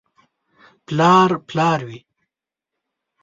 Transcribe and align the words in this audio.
•پلار 0.87 1.29
پلار 1.49 1.79
وي. 1.87 1.99